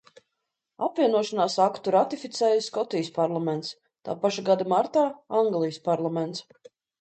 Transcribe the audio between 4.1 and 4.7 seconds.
paša gada